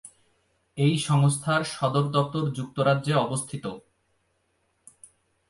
[0.77, 3.65] এই সংস্থার সদর দপ্তর যুক্তরাজ্যে অবস্থিত।